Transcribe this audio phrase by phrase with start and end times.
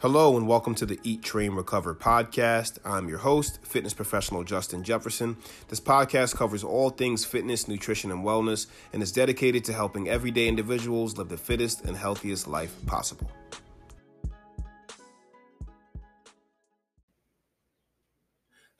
[0.00, 2.78] Hello and welcome to the Eat, Train, Recover podcast.
[2.84, 5.38] I'm your host, fitness professional Justin Jefferson.
[5.68, 10.48] This podcast covers all things fitness, nutrition, and wellness and is dedicated to helping everyday
[10.48, 13.30] individuals live the fittest and healthiest life possible.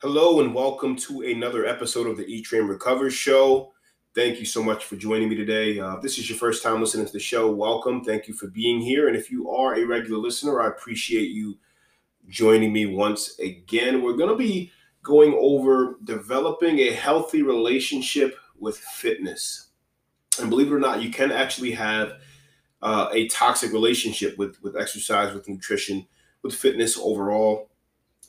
[0.03, 3.73] Hello and welcome to another episode of the Eat, Train, Recover show.
[4.17, 5.79] Thank you so much for joining me today.
[5.79, 8.03] Uh, if this is your first time listening to the show, welcome.
[8.03, 9.07] Thank you for being here.
[9.07, 11.55] And if you are a regular listener, I appreciate you
[12.27, 14.01] joining me once again.
[14.01, 14.71] We're going to be
[15.03, 19.67] going over developing a healthy relationship with fitness.
[20.41, 22.13] And believe it or not, you can actually have
[22.81, 26.07] uh, a toxic relationship with, with exercise, with nutrition,
[26.41, 27.69] with fitness overall.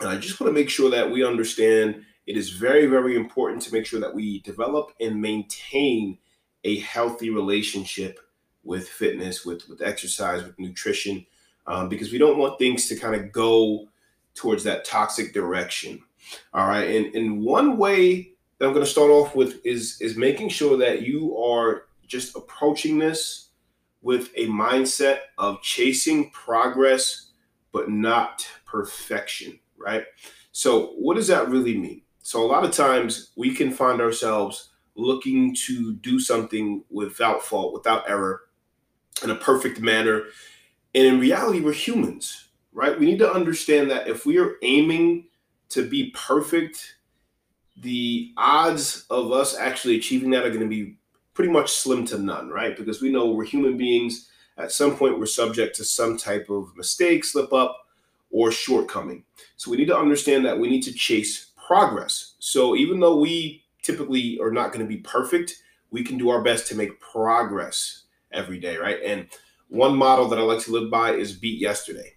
[0.01, 3.63] And I just want to make sure that we understand it is very, very important
[3.63, 6.19] to make sure that we develop and maintain
[6.63, 8.21] a healthy relationship
[8.63, 11.25] with fitness, with, with exercise, with nutrition,
[11.67, 13.89] um, because we don't want things to kind of go
[14.35, 16.03] towards that toxic direction.
[16.53, 16.97] All right.
[16.97, 20.77] And, and one way that I'm going to start off with is, is making sure
[20.77, 23.49] that you are just approaching this
[24.03, 27.31] with a mindset of chasing progress,
[27.73, 30.05] but not perfection, right?
[30.53, 32.03] So, what does that really mean?
[32.29, 37.73] So a lot of times we can find ourselves looking to do something without fault,
[37.73, 38.43] without error,
[39.23, 40.25] in a perfect manner.
[40.95, 43.01] And in reality, we're humans, right?
[43.01, 45.29] We need to understand that if we are aiming
[45.71, 46.97] to be perfect,
[47.79, 50.99] the odds of us actually achieving that are going to be
[51.33, 52.77] pretty much slim to none, right?
[52.77, 54.29] Because we know we're human beings.
[54.59, 57.87] At some point, we're subject to some type of mistake, slip up,
[58.31, 59.25] or shortcoming.
[59.57, 62.33] So we need to understand that we need to chase progress.
[62.39, 66.43] So even though we typically are not going to be perfect, we can do our
[66.43, 68.99] best to make progress every day, right?
[69.05, 69.29] And
[69.69, 72.15] one model that I like to live by is beat yesterday.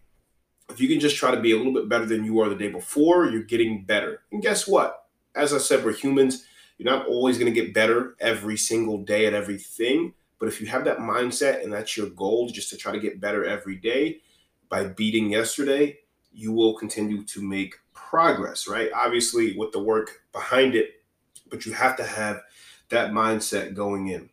[0.69, 2.55] If you can just try to be a little bit better than you are the
[2.55, 4.21] day before, you're getting better.
[4.31, 5.07] And guess what?
[5.35, 6.45] As I said, we're humans.
[6.77, 10.13] You're not always going to get better every single day at everything.
[10.39, 13.19] But if you have that mindset and that's your goal, just to try to get
[13.19, 14.21] better every day
[14.69, 15.97] by beating yesterday,
[16.31, 17.75] you will continue to make
[18.09, 18.89] progress, right?
[18.93, 21.03] Obviously, with the work behind it,
[21.49, 22.41] but you have to have
[22.89, 24.29] that mindset going in.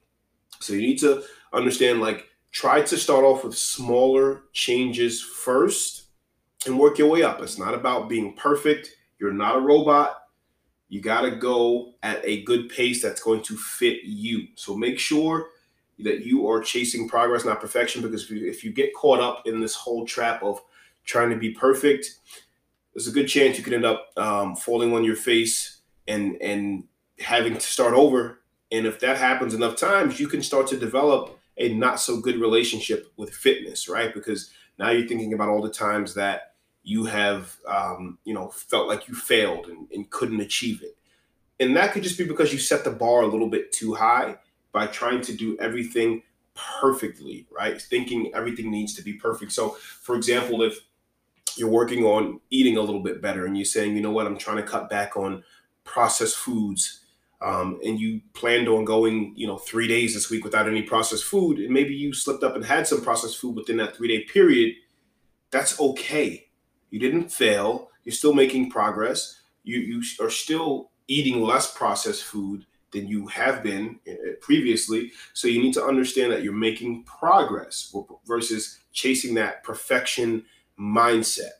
[0.60, 6.06] So you need to understand like, try to start off with smaller changes first
[6.66, 7.40] and work your way up.
[7.42, 8.90] It's not about being perfect.
[9.20, 10.16] You're not a robot.
[10.88, 14.48] You got to go at a good pace that's going to fit you.
[14.54, 15.48] So make sure
[15.98, 19.46] that you are chasing progress, not perfection, because if you, if you get caught up
[19.46, 20.60] in this whole trap of
[21.04, 22.18] trying to be perfect,
[22.98, 25.78] there's a good chance you could end up um, falling on your face
[26.08, 26.82] and and
[27.20, 28.40] having to start over.
[28.72, 32.40] And if that happens enough times, you can start to develop a not so good
[32.40, 34.12] relationship with fitness, right?
[34.12, 34.50] Because
[34.80, 39.06] now you're thinking about all the times that you have, um, you know, felt like
[39.06, 40.96] you failed and, and couldn't achieve it.
[41.60, 44.38] And that could just be because you set the bar a little bit too high
[44.72, 46.22] by trying to do everything
[46.80, 47.80] perfectly, right?
[47.80, 49.52] Thinking everything needs to be perfect.
[49.52, 49.70] So,
[50.02, 50.80] for example, if
[51.58, 54.38] you're working on eating a little bit better and you're saying, you know what, I'm
[54.38, 55.42] trying to cut back on
[55.84, 57.00] processed foods.
[57.40, 61.24] Um, and you planned on going, you know, three days this week without any processed
[61.24, 64.24] food, and maybe you slipped up and had some processed food within that three day
[64.24, 64.74] period,
[65.52, 66.48] that's okay.
[66.90, 67.90] You didn't fail.
[68.04, 69.40] You're still making progress.
[69.62, 75.12] You you are still eating less processed food than you have been eh, eh, previously.
[75.34, 77.94] So you need to understand that you're making progress
[78.26, 80.44] versus chasing that perfection
[80.78, 81.50] mindset.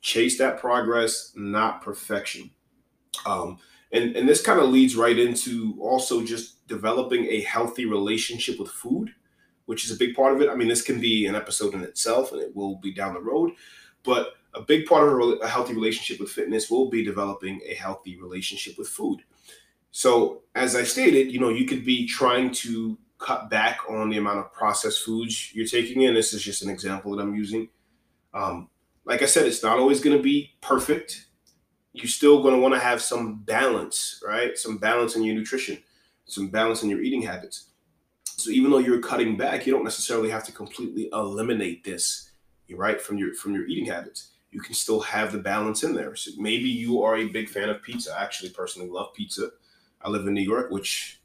[0.00, 2.50] Chase that progress, not perfection.
[3.26, 3.58] Um,
[3.92, 8.70] and, and this kind of leads right into also just developing a healthy relationship with
[8.70, 9.10] food,
[9.66, 10.50] which is a big part of it.
[10.50, 13.20] I mean, this can be an episode in itself and it will be down the
[13.20, 13.52] road,
[14.04, 17.74] but a big part of a, a healthy relationship with fitness will be developing a
[17.74, 19.20] healthy relationship with food.
[19.90, 24.18] So, as I stated, you know, you could be trying to cut back on the
[24.18, 26.14] amount of processed foods you're taking in.
[26.14, 27.68] This is just an example that I'm using.
[28.38, 28.68] Um,
[29.04, 31.26] like I said, it's not always going to be perfect.
[31.92, 34.56] You're still going to want to have some balance, right?
[34.56, 35.78] Some balance in your nutrition,
[36.26, 37.70] some balance in your eating habits.
[38.24, 42.30] So even though you're cutting back, you don't necessarily have to completely eliminate this,
[42.70, 44.34] right, from your from your eating habits.
[44.52, 46.14] You can still have the balance in there.
[46.14, 48.14] So maybe you are a big fan of pizza.
[48.16, 49.48] I actually personally love pizza.
[50.00, 51.20] I live in New York, which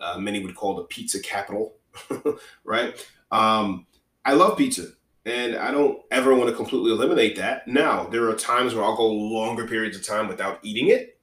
[0.00, 1.76] uh, many would call the pizza capital,
[2.64, 3.06] right?
[3.30, 3.86] Um,
[4.24, 4.88] I love pizza.
[5.30, 7.68] And I don't ever want to completely eliminate that.
[7.68, 11.20] Now, there are times where I'll go longer periods of time without eating it,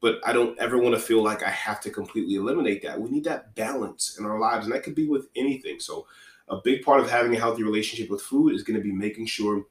[0.00, 3.00] but I don't ever want to feel like I have to completely eliminate that.
[3.00, 5.80] We need that balance in our lives, and that could be with anything.
[5.80, 6.06] So,
[6.48, 9.26] a big part of having a healthy relationship with food is going to be making
[9.26, 9.64] sure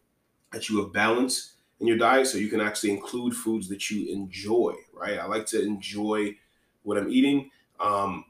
[0.51, 4.13] that you have balance in your diet so you can actually include foods that you
[4.13, 5.19] enjoy, right?
[5.19, 6.35] I like to enjoy
[6.83, 7.49] what I'm eating,
[7.79, 8.25] um,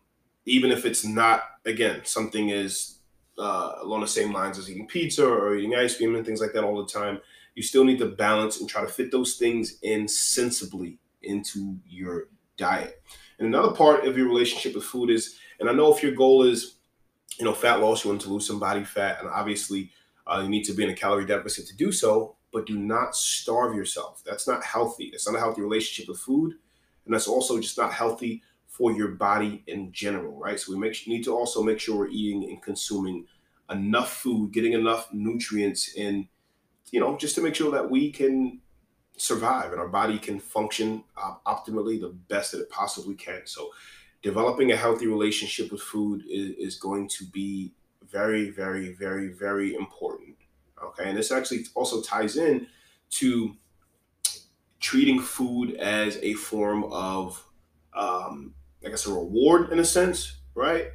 [0.46, 2.99] even if it's not, again, something is
[3.40, 6.54] uh, along the same lines as eating pizza or eating ice cream and things like
[6.54, 7.20] that all the time.
[7.56, 12.28] You still need to balance and try to fit those things in sensibly into your
[12.58, 13.02] diet.
[13.40, 16.44] And another part of your relationship with food is, and I know if your goal
[16.44, 16.76] is,
[17.38, 19.92] you know, fat loss, you want to lose some body fat, and obviously
[20.28, 23.16] uh, you need to be in a calorie deficit to do so, but do not
[23.16, 24.22] starve yourself.
[24.26, 25.06] That's not healthy.
[25.14, 26.56] It's not a healthy relationship with food.
[27.06, 28.44] And that's also just not healthy
[28.80, 30.58] for your body in general, right?
[30.58, 33.28] So we make, need to also make sure we're eating and consuming
[33.70, 36.30] enough food, getting enough nutrients in,
[36.90, 38.62] you know, just to make sure that we can
[39.18, 43.42] survive and our body can function uh, optimally the best that it possibly can.
[43.44, 43.70] So,
[44.22, 47.74] developing a healthy relationship with food is, is going to be
[48.10, 50.38] very, very, very, very important.
[50.82, 51.10] Okay.
[51.10, 52.68] And this actually also ties in
[53.12, 53.56] to
[54.80, 57.46] treating food as a form of,
[57.94, 58.54] um,
[58.86, 60.88] I guess, a reward in a sense, right?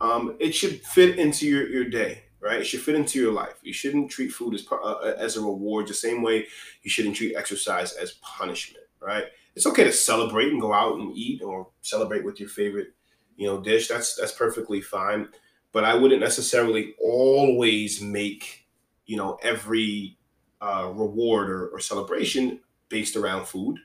[0.00, 2.60] Um, it should fit into your, your day right?
[2.60, 3.54] It should fit into your life.
[3.62, 6.46] You shouldn't treat food as uh, as a reward the same way
[6.82, 9.26] you shouldn't treat exercise as punishment, right?
[9.54, 12.88] It's okay to celebrate and go out and eat or celebrate with your favorite,
[13.36, 13.88] you know, dish.
[13.88, 15.28] That's that's perfectly fine,
[15.70, 18.66] but I wouldn't necessarily always make,
[19.06, 20.18] you know, every
[20.60, 23.78] uh, reward or, or celebration based around food,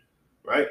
[0.44, 0.68] right?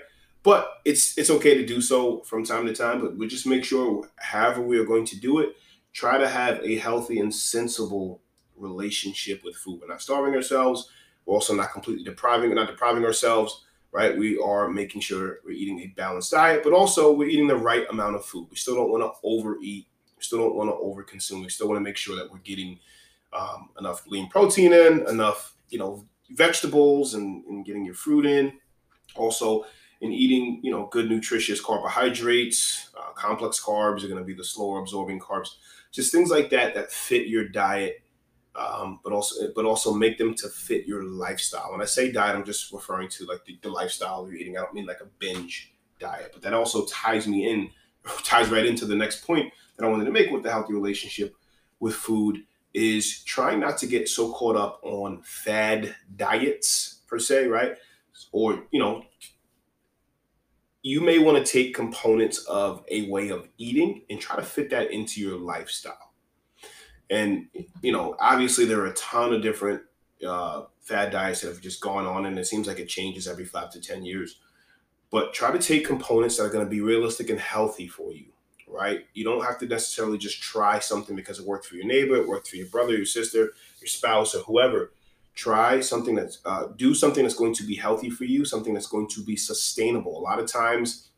[0.46, 3.00] But it's it's okay to do so from time to time.
[3.00, 5.56] But we just make sure, however we are going to do it,
[5.92, 8.22] try to have a healthy and sensible
[8.56, 9.80] relationship with food.
[9.80, 10.88] We're not starving ourselves.
[11.24, 14.16] We're also not completely depriving, and not depriving ourselves, right?
[14.16, 17.84] We are making sure we're eating a balanced diet, but also we're eating the right
[17.90, 18.46] amount of food.
[18.48, 19.88] We still don't want to overeat.
[20.16, 21.42] We still don't want to overconsume.
[21.42, 22.78] We still want to make sure that we're getting
[23.32, 28.52] um, enough lean protein in, enough, you know, vegetables and, and getting your fruit in.
[29.16, 29.64] Also,
[30.00, 34.44] in eating, you know, good nutritious carbohydrates, uh, complex carbs are going to be the
[34.44, 35.48] slower absorbing carbs.
[35.90, 38.02] Just things like that that fit your diet
[38.56, 41.72] um, but also but also make them to fit your lifestyle.
[41.72, 44.56] When i say diet i'm just referring to like the, the lifestyle you're eating.
[44.56, 47.70] I don't mean like a binge diet but that also ties me in
[48.22, 51.34] ties right into the next point that i wanted to make with the healthy relationship
[51.80, 52.44] with food
[52.74, 57.76] is trying not to get so caught up on fad diets per se right?
[58.32, 59.04] Or you know
[60.86, 64.70] you may want to take components of a way of eating and try to fit
[64.70, 66.12] that into your lifestyle.
[67.10, 67.48] And,
[67.82, 69.82] you know, obviously there are a ton of different
[70.24, 73.44] uh, fad diets that have just gone on, and it seems like it changes every
[73.44, 74.38] five to 10 years.
[75.10, 78.26] But try to take components that are going to be realistic and healthy for you,
[78.68, 79.06] right?
[79.12, 82.28] You don't have to necessarily just try something because it worked for your neighbor, it
[82.28, 84.92] worked for your brother, your sister, your spouse, or whoever
[85.36, 88.88] try something that's uh, do something that's going to be healthy for you something that's
[88.88, 90.18] going to be sustainable.
[90.18, 91.10] A lot of times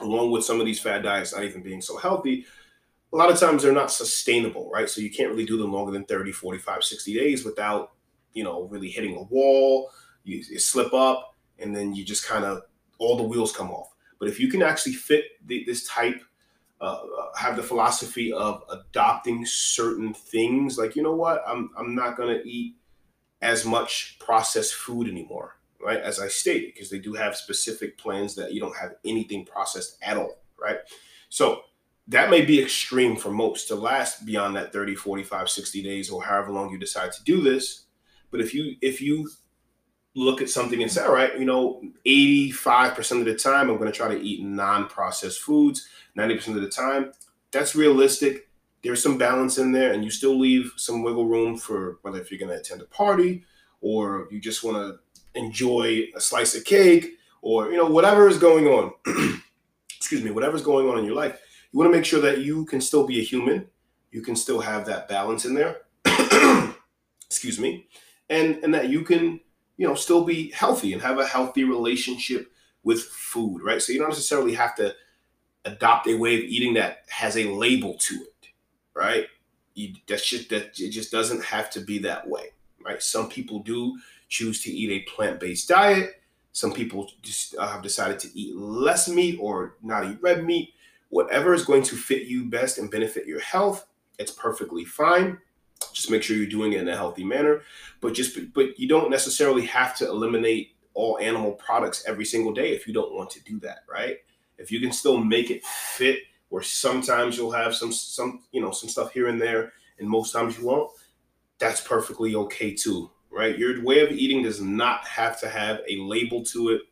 [0.00, 2.44] along with some of these fad diets not even being so healthy
[3.12, 4.88] a lot of times they're not sustainable right?
[4.88, 7.92] So you can't really do them longer than 30 45 60 days without
[8.32, 9.90] you know really hitting a wall.
[10.24, 12.62] You, you slip up and then you just kind of
[12.98, 13.92] all the wheels come off.
[14.18, 16.22] But if you can actually fit the, this type
[16.80, 17.00] uh,
[17.36, 21.42] have the philosophy of adopting certain things like you know what?
[21.46, 22.76] I'm, I'm not going to eat
[23.46, 26.00] as much processed food anymore, right?
[26.00, 29.98] As I stated, because they do have specific plans that you don't have anything processed
[30.02, 30.78] at all, right?
[31.28, 31.62] So
[32.08, 36.24] that may be extreme for most to last beyond that 30, 45, 60 days or
[36.24, 37.84] however long you decide to do this.
[38.32, 39.30] But if you if you
[40.16, 43.92] look at something and say, all right, you know, 85% of the time I'm going
[43.92, 45.86] to try to eat non-processed foods,
[46.18, 47.12] 90% of the time,
[47.52, 48.45] that's realistic
[48.86, 52.30] there's some balance in there and you still leave some wiggle room for whether if
[52.30, 53.44] you're going to attend a party
[53.80, 54.98] or you just want to
[55.38, 58.92] enjoy a slice of cake or you know whatever is going on.
[59.96, 61.40] Excuse me whatever's going on in your life.
[61.72, 63.66] You want to make sure that you can still be a human.
[64.12, 65.82] You can still have that balance in there.
[67.26, 67.88] Excuse me.
[68.30, 69.40] And and that you can
[69.76, 72.52] you know still be healthy and have a healthy relationship
[72.84, 73.82] with food right?
[73.82, 74.94] So you don't necessarily have to
[75.64, 78.35] adopt a way of eating that has a label to it
[78.96, 79.26] right?
[79.74, 82.50] You, that shit that it just doesn't have to be that way,
[82.84, 83.02] right?
[83.02, 83.98] Some people do
[84.28, 86.22] choose to eat a plant-based diet.
[86.52, 90.72] Some people just uh, have decided to eat less meat or not eat red meat.
[91.10, 93.86] Whatever is going to fit you best and benefit your health,
[94.18, 95.38] it's perfectly fine.
[95.92, 97.60] Just make sure you're doing it in a healthy manner.
[98.00, 102.72] But just but you don't necessarily have to eliminate all animal products every single day
[102.72, 104.16] if you don't want to do that, right?
[104.56, 108.70] If you can still make it fit where sometimes you'll have some some you know
[108.70, 110.90] some stuff here and there, and most times you won't.
[111.58, 113.10] That's perfectly okay too.
[113.30, 113.58] right?
[113.58, 116.82] Your way of eating does not have to have a label to it.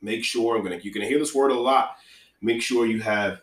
[0.00, 1.96] Make sure I'm gonna you're gonna hear this word a lot.
[2.40, 3.40] Make sure you have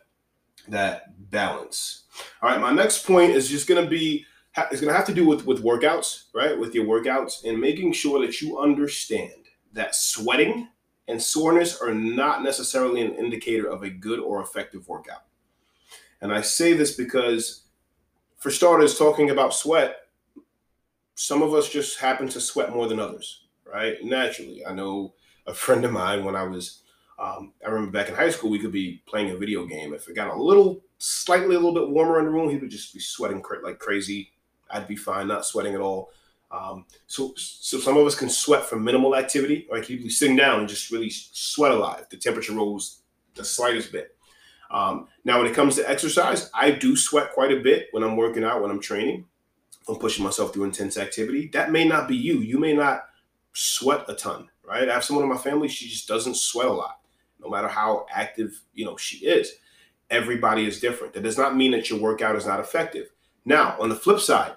[0.68, 2.04] that balance.
[2.42, 4.26] All right, my next point is just gonna be
[4.72, 6.58] it's gonna have to do with with workouts, right?
[6.58, 9.32] With your workouts and making sure that you understand
[9.74, 10.68] that sweating
[11.08, 15.24] and soreness are not necessarily an indicator of a good or effective workout.
[16.22, 17.64] And I say this because,
[18.38, 19.96] for starters, talking about sweat,
[21.16, 23.98] some of us just happen to sweat more than others, right?
[24.04, 24.66] Naturally.
[24.66, 25.14] I know
[25.48, 26.84] a friend of mine when I was,
[27.20, 29.94] um, I remember back in high school, we could be playing a video game.
[29.94, 32.70] If it got a little, slightly a little bit warmer in the room, he would
[32.70, 34.32] just be sweating like crazy.
[34.70, 36.12] I'd be fine, not sweating at all.
[36.52, 40.36] Um, so, so some of us can sweat from minimal activity, like you'd be sitting
[40.36, 43.02] down and just really sweat a lot the temperature rose
[43.36, 44.16] the slightest bit.
[44.72, 48.16] Um, now, when it comes to exercise, I do sweat quite a bit when I'm
[48.16, 49.26] working out, when I'm training,
[49.88, 51.50] I'm pushing myself through intense activity.
[51.54, 52.40] That may not be you.
[52.40, 53.04] You may not
[53.54, 54.88] sweat a ton, right?
[54.88, 57.00] I have someone in my family, she just doesn't sweat a lot,
[57.40, 59.52] no matter how active, you know, she is.
[60.10, 61.14] Everybody is different.
[61.14, 63.12] That does not mean that your workout is not effective.
[63.44, 64.54] Now, on the flip side,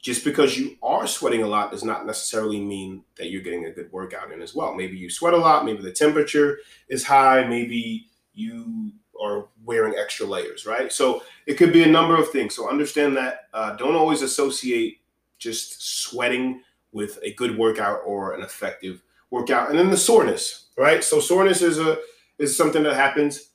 [0.00, 3.72] just because you are sweating a lot does not necessarily mean that you're getting a
[3.72, 4.74] good workout in as well.
[4.74, 10.26] Maybe you sweat a lot, maybe the temperature is high, maybe you are wearing extra
[10.26, 10.92] layers, right?
[10.92, 12.54] So it could be a number of things.
[12.54, 15.00] So understand that uh, don't always associate
[15.38, 19.70] just sweating with a good workout or an effective workout.
[19.70, 21.02] And then the soreness, right?
[21.04, 21.98] So soreness is a
[22.38, 23.50] is something that happens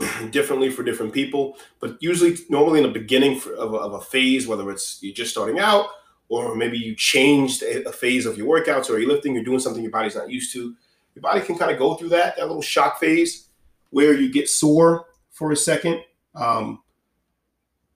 [0.30, 4.46] differently for different people, but usually, normally in the beginning of, a, of a phase,
[4.46, 5.88] whether it's you're just starting out
[6.30, 9.82] or maybe you changed a, phase of your workouts or you're lifting, you're doing something
[9.82, 10.74] your body's not used to.
[11.14, 13.48] Your body can kind of go through that that little shock phase
[13.90, 16.00] where you get sore for a second,
[16.34, 16.82] um,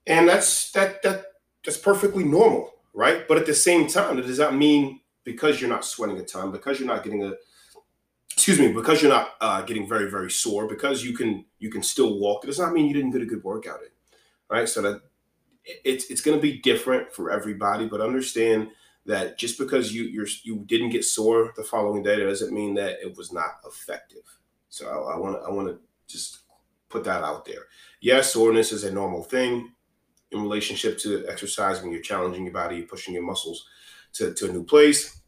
[0.07, 1.27] and that's that that
[1.65, 3.27] that's perfectly normal, right?
[3.27, 6.53] But at the same time, it does not mean because you're not sweating a ton,
[6.53, 7.33] because you're not getting a
[8.31, 11.83] excuse me, because you're not uh, getting very very sore, because you can you can
[11.83, 12.45] still walk.
[12.45, 13.89] It does not mean you didn't get a good workout in,
[14.51, 14.69] right?
[14.69, 15.01] So that
[15.65, 18.69] it's it's going to be different for everybody, but understand
[19.07, 22.99] that just because you you're, you didn't get sore the following day, doesn't mean that
[23.03, 24.23] it was not effective.
[24.75, 25.79] So I want I want to
[26.09, 26.41] just
[26.89, 27.67] put that out there.
[28.01, 29.73] Yes, soreness is a normal thing
[30.33, 33.69] in relationship to exercise when you're challenging your body, pushing your muscles
[34.15, 35.21] to, to a new place.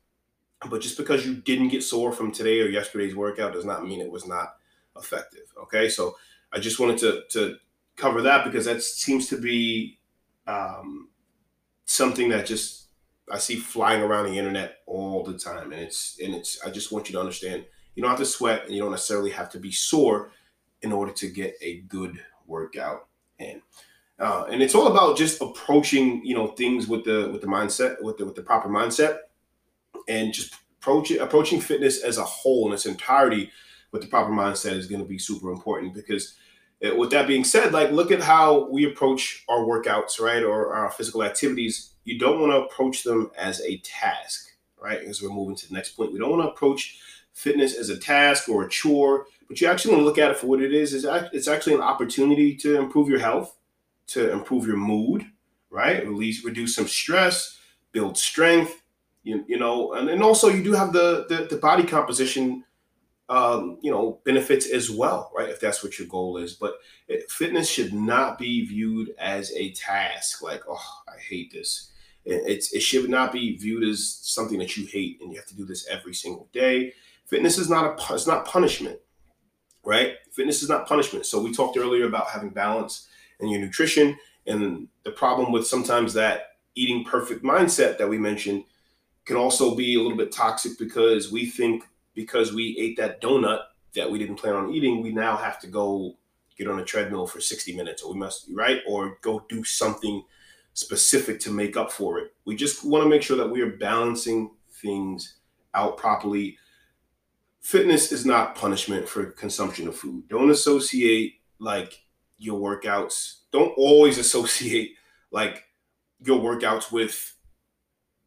[0.68, 4.00] But just because you didn't get sore from today or yesterday's workout does not mean
[4.00, 4.56] it was not
[4.96, 5.46] effective.
[5.62, 6.16] Okay, so
[6.52, 7.56] I just wanted to to
[7.94, 10.00] cover that because that seems to be
[10.48, 11.08] um,
[11.84, 12.88] something that just
[13.30, 16.60] I see flying around the internet all the time, and it's and it's.
[16.66, 19.30] I just want you to understand you don't have to sweat and you don't necessarily
[19.30, 20.30] have to be sore
[20.82, 23.08] in order to get a good workout
[23.40, 23.60] in.
[24.18, 28.00] Uh, and it's all about just approaching, you know, things with the with the mindset,
[28.02, 29.18] with the with the proper mindset,
[30.08, 33.50] and just approaching approaching fitness as a whole in its entirety
[33.92, 36.36] with the proper mindset is going to be super important because
[36.80, 40.42] it, uh, with that being said, like look at how we approach our workouts, right,
[40.42, 41.90] or our physical activities.
[42.04, 45.00] You don't want to approach them as a task, right?
[45.00, 47.00] As we're moving to the next point, we don't want to approach
[47.36, 50.38] fitness as a task or a chore, but you actually want to look at it
[50.38, 51.04] for what it is.
[51.04, 53.54] It's actually an opportunity to improve your health,
[54.08, 55.26] to improve your mood,
[55.68, 56.04] right?
[56.08, 57.58] Release, reduce some stress,
[57.92, 58.82] build strength,
[59.22, 62.64] you, you know, and, and also you do have the, the, the body composition,
[63.28, 65.50] um, you know, benefits as well, right?
[65.50, 66.54] If that's what your goal is.
[66.54, 66.76] But
[67.06, 71.90] it, fitness should not be viewed as a task like, oh, I hate this.
[72.24, 75.48] It, it's, it should not be viewed as something that you hate and you have
[75.48, 76.94] to do this every single day
[77.26, 78.98] Fitness is not a it's not punishment,
[79.84, 80.14] right?
[80.32, 81.26] Fitness is not punishment.
[81.26, 83.08] So we talked earlier about having balance
[83.40, 84.16] in your nutrition,
[84.46, 88.64] and the problem with sometimes that eating perfect mindset that we mentioned
[89.24, 93.60] can also be a little bit toxic because we think because we ate that donut
[93.94, 96.16] that we didn't plan on eating, we now have to go
[96.56, 98.80] get on a treadmill for 60 minutes, or we must, right?
[98.88, 100.22] Or go do something
[100.74, 102.34] specific to make up for it.
[102.44, 105.36] We just want to make sure that we are balancing things
[105.74, 106.56] out properly
[107.66, 110.28] fitness is not punishment for consumption of food.
[110.28, 112.00] Don't associate like
[112.38, 113.38] your workouts.
[113.50, 114.92] Don't always associate
[115.32, 115.64] like
[116.24, 117.34] your workouts with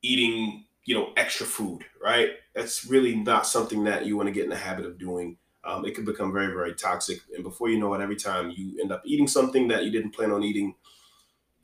[0.01, 2.31] eating, you know, extra food, right?
[2.53, 5.37] That's really not something that you want to get in the habit of doing.
[5.63, 7.21] Um, it could become very, very toxic.
[7.33, 10.11] And before you know it, every time you end up eating something that you didn't
[10.13, 10.75] plan on eating,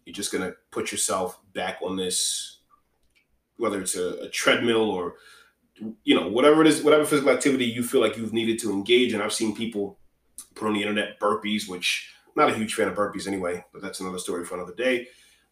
[0.05, 2.59] you're just going to put yourself back on this,
[3.57, 5.15] whether it's a, a treadmill or
[6.03, 9.13] you know, whatever it is, whatever physical activity you feel like you've needed to engage
[9.13, 9.21] in.
[9.21, 9.97] I've seen people
[10.53, 13.81] put on the internet burpees, which I'm not a huge fan of burpees anyway, but
[13.81, 15.07] that's another story for another day.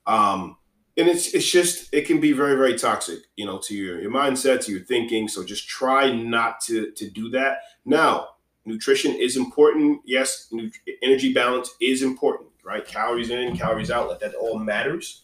[0.06, 0.58] Um,
[0.96, 4.12] and it's it's just it can be very very toxic you know to your your
[4.12, 5.28] mindset to your thinking.
[5.28, 7.60] So just try not to to do that.
[7.84, 8.30] Now
[8.66, 10.02] nutrition is important.
[10.06, 10.54] Yes
[11.02, 12.86] energy balance is important right?
[12.86, 15.24] Calories in calories out like that all matters.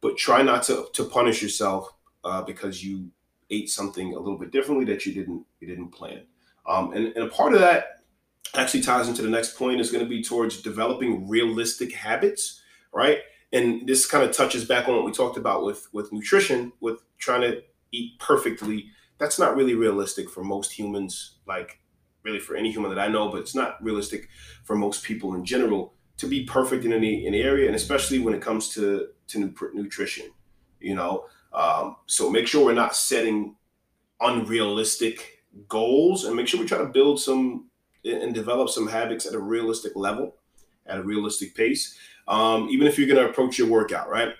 [0.00, 1.92] But try not to to punish yourself
[2.24, 3.10] uh, because you
[3.50, 6.22] ate something a little bit differently that you didn't you didn't plan.
[6.66, 8.02] Um, and, and a part of that
[8.54, 12.60] actually ties into the next point is going to be towards developing realistic habits
[12.92, 13.18] right?
[13.52, 17.00] And this kind of touches back on what we talked about with with nutrition with
[17.18, 18.90] trying to eat perfectly.
[19.18, 21.80] That's not really realistic for most humans like
[22.22, 24.28] really for any human that i know but it's not realistic
[24.64, 28.34] for most people in general to be perfect in any, any area and especially when
[28.34, 30.30] it comes to to nutrition
[30.80, 33.56] you know um, so make sure we're not setting
[34.20, 37.66] unrealistic goals and make sure we try to build some
[38.04, 40.36] and develop some habits at a realistic level
[40.86, 41.98] at a realistic pace
[42.30, 44.34] um, even if you're going to approach your workout, right?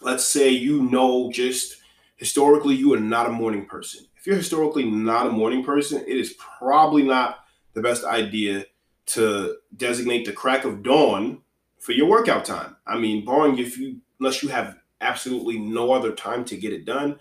[0.00, 1.76] Let's say you know just
[2.14, 4.06] historically you are not a morning person.
[4.16, 7.38] If you're historically not a morning person, it is probably not
[7.74, 8.64] the best idea
[9.06, 11.42] to designate the crack of dawn
[11.78, 12.76] for your workout time.
[12.86, 16.84] I mean, barring if you unless you have absolutely no other time to get it
[16.84, 17.18] done,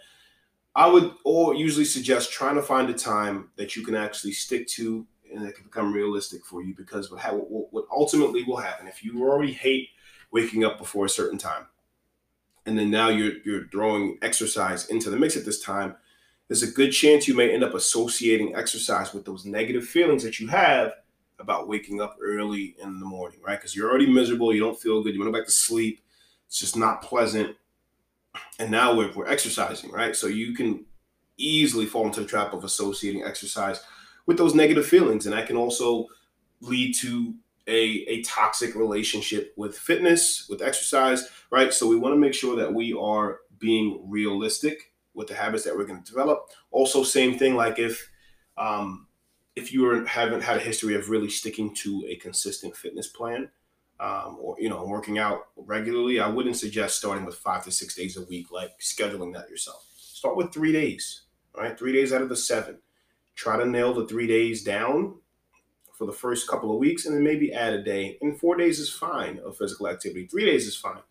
[0.76, 4.68] I would or usually suggest trying to find a time that you can actually stick
[4.70, 7.22] to and that can become realistic for you because what,
[7.72, 9.90] what ultimately will happen if you already hate
[10.32, 11.66] waking up before a certain time.
[12.66, 15.96] And then now you're you're throwing exercise into the mix at this time.
[16.48, 20.40] There's a good chance you may end up associating exercise with those negative feelings that
[20.40, 20.94] you have
[21.40, 23.60] about waking up early in the morning, right?
[23.60, 26.04] Because you're already miserable, you don't feel good, you want to go back to sleep.
[26.48, 27.56] It's just not pleasant.
[28.60, 30.16] And now we're, we're exercising, right?
[30.16, 30.86] So you can
[31.38, 33.82] easily fall into the trap of associating exercise
[34.26, 35.26] with those negative feelings.
[35.26, 36.08] And that can also
[36.62, 37.36] lead to
[37.68, 41.74] a, a toxic relationship with fitness, with exercise, right?
[41.74, 45.76] So we want to make sure that we are being realistic with the habits that
[45.76, 46.50] we're going to develop.
[46.72, 48.10] Also, same thing like if
[48.58, 49.08] um,
[49.56, 53.50] if you haven't had a history of really sticking to a consistent fitness plan,
[54.00, 57.96] um, or you know working out regularly, I wouldn't suggest starting with five to six
[57.96, 59.86] days a week, like scheduling that yourself.
[59.96, 61.24] Start with three days,
[61.56, 61.78] right?
[61.78, 62.80] Three days out of the seven.
[63.36, 65.16] Try to nail the three days down
[65.98, 68.18] for the first couple of weeks and then maybe add a day.
[68.22, 70.28] And four days is fine of physical activity.
[70.28, 71.02] Three days is fine,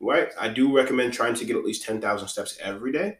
[0.00, 0.28] right?
[0.38, 3.18] I do recommend trying to get at least 10,000 steps every day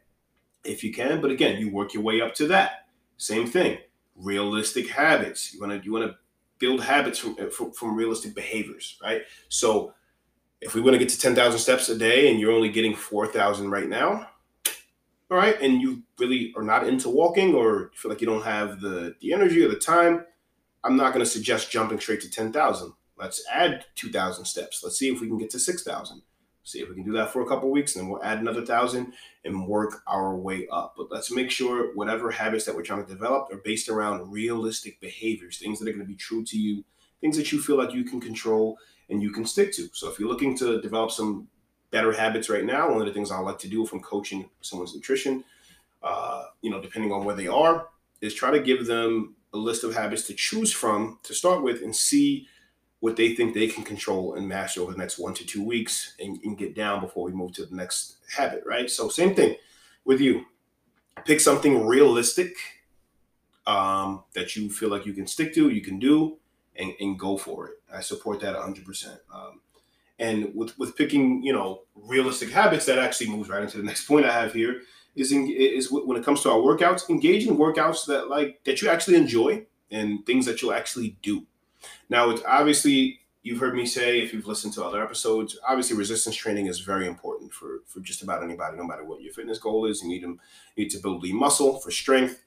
[0.66, 1.20] if you can.
[1.20, 2.86] But again, you work your way up to that.
[3.16, 3.78] Same thing,
[4.14, 5.54] realistic habits.
[5.54, 6.16] You want to you want to
[6.58, 9.22] build habits from, uh, from, from realistic behaviors, right?
[9.48, 9.92] So
[10.60, 13.70] if we want to get to 10,000 steps a day and you're only getting 4,000
[13.70, 14.28] right now,
[15.30, 18.80] all right, and you really are not into walking or feel like you don't have
[18.80, 20.24] the, the energy or the time,
[20.84, 22.92] I'm not going to suggest jumping straight to 10,000.
[23.18, 24.82] Let's add 2,000 steps.
[24.84, 26.22] Let's see if we can get to 6,000.
[26.66, 28.66] See if we can do that for a couple weeks, and then we'll add another
[28.66, 29.12] thousand
[29.44, 30.94] and work our way up.
[30.96, 35.00] But let's make sure whatever habits that we're trying to develop are based around realistic
[35.00, 36.84] behaviors, things that are going to be true to you,
[37.20, 38.76] things that you feel like you can control
[39.08, 39.88] and you can stick to.
[39.92, 41.46] So if you're looking to develop some
[41.92, 44.92] better habits right now, one of the things I like to do from coaching someone's
[44.92, 45.44] nutrition,
[46.02, 47.86] uh, you know, depending on where they are,
[48.20, 51.82] is try to give them a list of habits to choose from to start with
[51.82, 52.48] and see
[53.00, 56.14] what they think they can control and master over the next one to two weeks
[56.18, 58.90] and, and get down before we move to the next habit, right?
[58.90, 59.56] So, same thing
[60.04, 60.46] with you.
[61.24, 62.54] Pick something realistic
[63.66, 66.38] um, that you feel like you can stick to, you can do,
[66.76, 67.74] and, and go for it.
[67.92, 69.18] I support that 100%.
[69.32, 69.60] Um,
[70.18, 74.06] and with, with picking, you know, realistic habits, that actually moves right into the next
[74.06, 74.82] point I have here
[75.16, 78.82] is in, is when it comes to our workouts, engage in workouts that like that
[78.82, 81.46] you actually enjoy and things that you'll actually do.
[82.08, 86.34] Now, it's obviously you've heard me say if you've listened to other episodes, obviously resistance
[86.34, 89.86] training is very important for for just about anybody, no matter what your fitness goal
[89.86, 90.02] is.
[90.02, 90.38] You need you
[90.76, 92.42] need to build lean muscle for strength,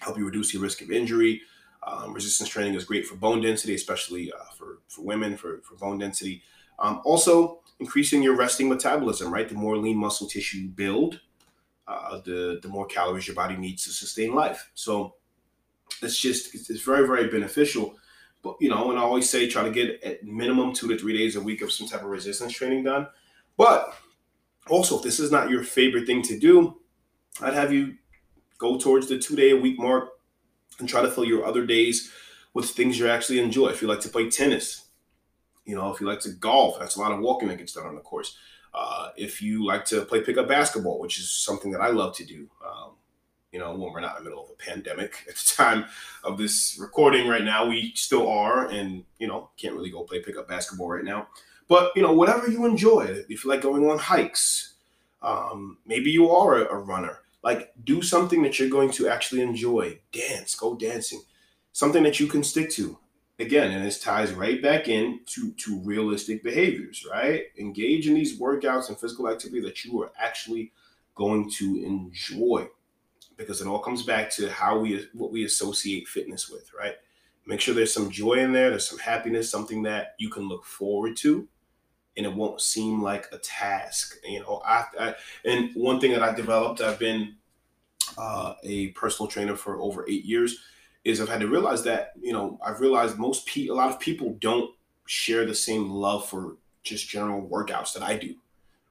[0.00, 1.40] help you reduce your risk of injury.
[1.82, 5.76] Um, resistance training is great for bone density, especially uh, for for women for for
[5.76, 6.42] bone density.
[6.78, 9.48] Um, also, increasing your resting metabolism, right?
[9.48, 11.20] The more lean muscle tissue you build,
[11.86, 14.70] uh, the the more calories your body needs to sustain life.
[14.74, 15.14] So
[16.02, 17.96] it's just it's very very beneficial.
[18.60, 21.36] You know, and I always say try to get at minimum two to three days
[21.36, 23.08] a week of some type of resistance training done.
[23.56, 23.94] But
[24.68, 26.80] also, if this is not your favorite thing to do,
[27.40, 27.94] I'd have you
[28.58, 30.10] go towards the two day a week mark
[30.78, 32.10] and try to fill your other days
[32.54, 33.68] with things you actually enjoy.
[33.68, 34.86] If you like to play tennis,
[35.64, 37.86] you know, if you like to golf, that's a lot of walking that gets done
[37.86, 38.36] on the course.
[38.74, 42.24] Uh, if you like to play pickup basketball, which is something that I love to
[42.24, 42.92] do, um,
[43.52, 45.84] you know, when we're not in the middle of a pandemic at the time
[46.24, 50.20] of this recording right now, we still are, and you know, can't really go play
[50.20, 51.28] pickup basketball right now.
[51.68, 54.74] But you know, whatever you enjoy, if you like going on hikes,
[55.22, 57.18] Um, maybe you are a, a runner.
[57.42, 59.98] Like, do something that you're going to actually enjoy.
[60.12, 61.22] Dance, go dancing.
[61.72, 62.98] Something that you can stick to.
[63.40, 67.44] Again, and this ties right back in to, to realistic behaviors, right?
[67.58, 70.72] Engage in these workouts and physical activity that you are actually
[71.14, 72.68] going to enjoy
[73.38, 76.96] because it all comes back to how we what we associate fitness with, right?
[77.46, 80.66] Make sure there's some joy in there, there's some happiness, something that you can look
[80.66, 81.48] forward to,
[82.16, 84.18] and it won't seem like a task.
[84.28, 85.14] You know, I, I
[85.46, 87.36] and one thing that I developed, I've been
[88.18, 90.58] uh, a personal trainer for over eight years,
[91.04, 94.00] is I've had to realize that you know I've realized most pe- a lot of
[94.00, 94.74] people don't
[95.06, 98.34] share the same love for just general workouts that I do.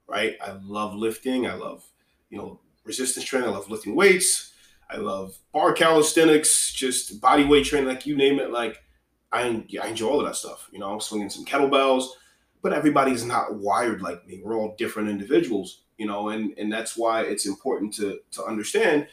[0.07, 0.37] Right?
[0.41, 1.45] I love lifting.
[1.47, 1.83] I love
[2.29, 3.49] you know resistance training.
[3.49, 4.53] I love lifting weights.
[4.89, 8.51] I love bar calisthenics, just body weight training, like you name it.
[8.51, 8.81] Like
[9.31, 10.69] I, I enjoy all of that stuff.
[10.71, 12.07] You know, I'm swinging some kettlebells,
[12.61, 14.41] but everybody's not wired like me.
[14.43, 19.07] We're all different individuals, you know, and and that's why it's important to to understand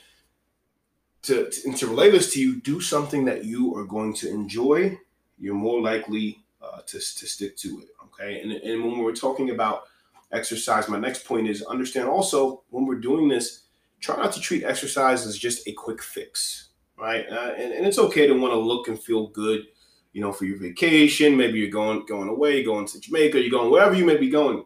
[1.22, 2.60] to, to and to relay this to you.
[2.60, 4.98] Do something that you are going to enjoy.
[5.38, 7.88] You're more likely uh, to to stick to it.
[8.04, 9.84] Okay, and and when we're talking about
[10.30, 13.63] exercise, my next point is understand also when we're doing this
[14.04, 17.26] try not to treat exercise as just a quick fix, right?
[17.30, 19.66] Uh, and, and it's okay to want to look and feel good,
[20.12, 21.36] you know, for your vacation.
[21.36, 24.64] Maybe you're going going away, going to Jamaica, you're going wherever you may be going.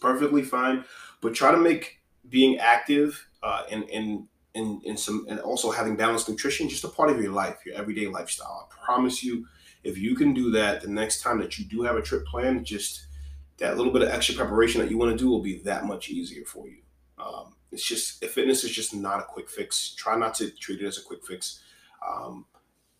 [0.00, 0.84] Perfectly fine,
[1.20, 5.96] but try to make being active uh, and and and, and some and also having
[5.96, 8.68] balanced nutrition just a part of your life, your everyday lifestyle.
[8.70, 9.46] I promise you,
[9.82, 12.64] if you can do that, the next time that you do have a trip planned,
[12.64, 13.06] just
[13.58, 16.10] that little bit of extra preparation that you want to do will be that much
[16.10, 16.82] easier for you.
[17.22, 19.94] Um, it's just fitness is just not a quick fix.
[19.94, 21.60] Try not to treat it as a quick fix.
[22.06, 22.44] Um,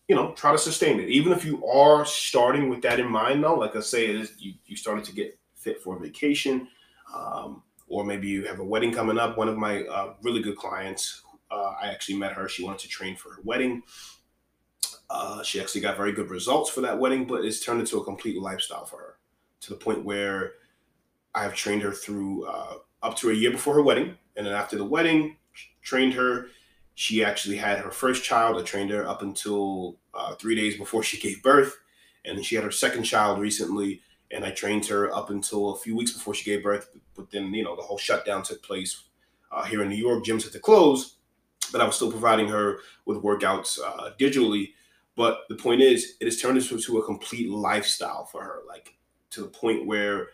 [0.07, 1.09] you know, try to sustain it.
[1.09, 4.33] Even if you are starting with that in mind, though, like I say, it is
[4.37, 6.67] you, you started to get fit for a vacation,
[7.13, 9.37] um, or maybe you have a wedding coming up.
[9.37, 12.49] One of my uh, really good clients, uh, I actually met her.
[12.49, 13.83] She wanted to train for her wedding.
[15.09, 18.03] Uh, she actually got very good results for that wedding, but it's turned into a
[18.03, 19.17] complete lifestyle for her
[19.61, 20.53] to the point where
[21.35, 24.17] I've trained her through uh, up to a year before her wedding.
[24.35, 25.37] And then after the wedding,
[25.83, 26.47] trained her.
[26.95, 28.57] She actually had her first child.
[28.57, 31.77] I trained her up until uh, three days before she gave birth.
[32.25, 34.01] And then she had her second child recently.
[34.31, 36.89] And I trained her up until a few weeks before she gave birth.
[37.15, 39.03] But then, you know, the whole shutdown took place
[39.51, 40.23] uh, here in New York.
[40.23, 41.17] Gyms had to close.
[41.71, 44.73] But I was still providing her with workouts uh, digitally.
[45.15, 48.95] But the point is, it has turned into a complete lifestyle for her, like
[49.31, 50.29] to the point where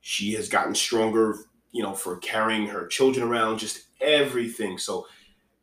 [0.00, 1.36] she has gotten stronger
[1.72, 4.78] you know, for carrying her children around, just everything.
[4.78, 5.06] So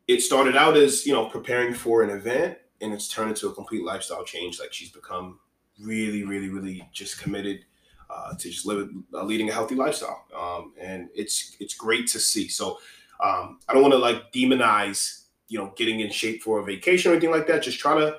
[0.07, 3.53] it started out as, you know, preparing for an event and it's turned into a
[3.53, 4.59] complete lifestyle change.
[4.59, 5.39] Like she's become
[5.79, 7.65] really, really, really just committed
[8.09, 10.25] uh, to just live, uh, leading a healthy lifestyle.
[10.37, 12.47] Um, and it's, it's great to see.
[12.47, 12.77] So
[13.19, 17.11] um, I don't want to like demonize, you know, getting in shape for a vacation
[17.11, 17.63] or anything like that.
[17.63, 18.17] Just try to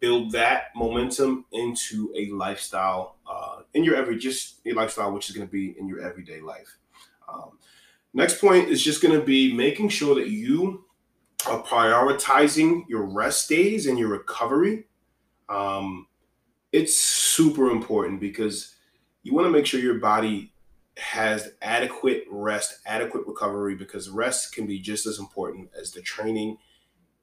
[0.00, 5.36] build that momentum into a lifestyle uh, in your every, just a lifestyle, which is
[5.36, 6.76] going to be in your everyday life.
[7.28, 7.58] Um,
[8.14, 10.84] next point is just going to be making sure that you
[11.46, 14.84] are prioritizing your rest days and your recovery.
[15.48, 16.06] Um,
[16.72, 18.74] it's super important because
[19.22, 20.52] you want to make sure your body
[20.96, 26.58] has adequate rest, adequate recovery, because rest can be just as important as the training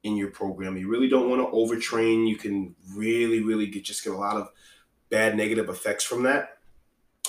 [0.02, 0.76] in your program.
[0.76, 2.26] You really don't want to overtrain.
[2.26, 4.48] You can really, really get just get a lot of
[5.10, 6.55] bad negative effects from that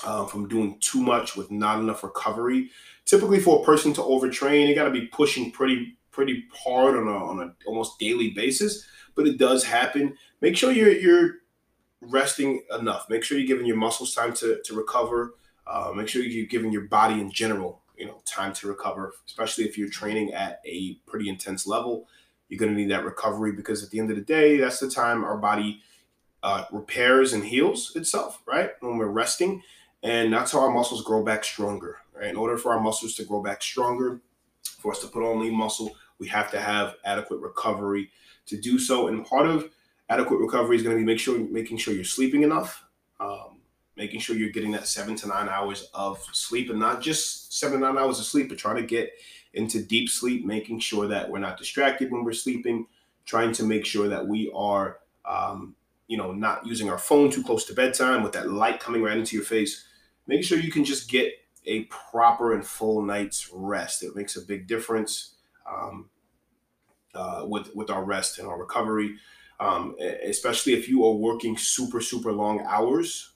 [0.05, 2.69] uh, from doing too much with not enough recovery.
[3.05, 7.07] Typically, for a person to overtrain, you got to be pushing pretty pretty hard on
[7.07, 8.85] a on a almost daily basis.
[9.15, 10.15] But it does happen.
[10.41, 11.35] Make sure you're you're
[12.01, 13.09] resting enough.
[13.09, 15.35] Make sure you're giving your muscles time to to recover.
[15.65, 19.13] Uh, make sure you're giving your body in general, you know, time to recover.
[19.25, 22.07] Especially if you're training at a pretty intense level,
[22.49, 24.89] you're going to need that recovery because at the end of the day, that's the
[24.89, 25.81] time our body
[26.43, 28.41] uh, repairs and heals itself.
[28.45, 29.61] Right when we're resting
[30.03, 31.97] and that's how our muscles grow back stronger.
[32.13, 32.29] Right?
[32.29, 34.19] In order for our muscles to grow back stronger,
[34.79, 38.09] for us to put on lean muscle, we have to have adequate recovery
[38.47, 39.07] to do so.
[39.07, 39.69] And part of
[40.09, 42.85] adequate recovery is going to be make sure making sure you're sleeping enough,
[43.19, 43.59] um,
[43.95, 47.79] making sure you're getting that seven to nine hours of sleep, and not just seven
[47.79, 49.11] to nine hours of sleep, but trying to get
[49.53, 52.85] into deep sleep, making sure that we're not distracted when we're sleeping,
[53.25, 55.75] trying to make sure that we are um,
[56.07, 59.17] you know, not using our phone too close to bedtime with that light coming right
[59.17, 59.85] into your face.
[60.27, 61.33] Make sure you can just get
[61.65, 64.03] a proper and full night's rest.
[64.03, 65.35] It makes a big difference
[65.69, 66.09] um,
[67.13, 69.17] uh, with with our rest and our recovery,
[69.59, 73.33] um, especially if you are working super super long hours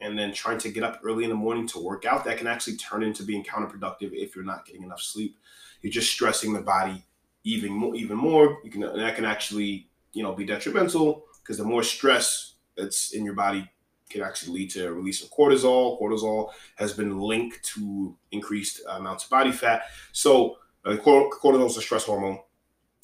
[0.00, 2.46] and then trying to get up early in the morning to work out, that can
[2.46, 5.36] actually turn into being counterproductive if you're not getting enough sleep.
[5.80, 7.04] You're just stressing the body
[7.44, 8.58] even more, even more.
[8.64, 13.24] You can that can actually you know be detrimental because the more stress that's in
[13.24, 13.70] your body
[14.10, 16.00] can actually lead to a release of cortisol.
[16.00, 19.84] Cortisol has been linked to increased amounts of body fat.
[20.12, 22.40] So uh, cortisol is a stress hormone.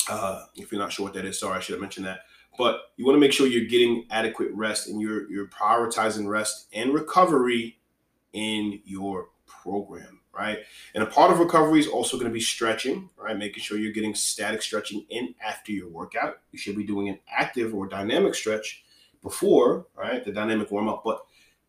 [0.09, 2.21] Uh, if you're not sure what that is, sorry, I should have mentioned that.
[2.59, 6.69] But you want to make sure you're getting adequate rest and you're you're prioritizing rest
[6.73, 7.79] and recovery
[8.33, 10.59] in your program, right?
[10.95, 13.37] And a part of recovery is also going to be stretching, right?
[13.37, 16.41] Making sure you're getting static stretching in after your workout.
[16.53, 18.85] You should be doing an active or dynamic stretch
[19.23, 20.25] before, right?
[20.25, 21.23] The dynamic warm up, but